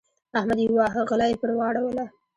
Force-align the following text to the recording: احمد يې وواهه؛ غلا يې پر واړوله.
احمد 0.39 0.57
يې 0.61 0.67
وواهه؛ 0.73 0.99
غلا 1.09 1.25
يې 1.31 1.35
پر 1.41 1.49
واړوله. 1.57 2.05